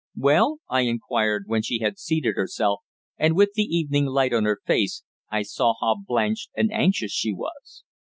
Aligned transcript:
"Well?" 0.17 0.57
I 0.67 0.81
inquired, 0.81 1.43
when 1.45 1.61
she 1.61 1.77
had 1.77 1.99
seated 1.99 2.33
herself, 2.35 2.81
and, 3.19 3.35
with 3.35 3.51
the 3.53 3.61
evening 3.61 4.07
light 4.07 4.33
upon 4.33 4.45
her 4.45 4.57
face, 4.65 5.03
I 5.29 5.43
saw 5.43 5.75
how 5.79 5.95
blanched 6.07 6.49
and 6.57 6.73
anxious 6.73 7.11
she 7.11 7.31
was. 7.31 7.83